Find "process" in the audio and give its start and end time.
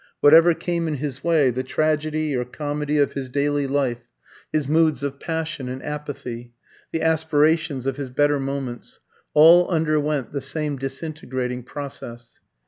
11.61-12.39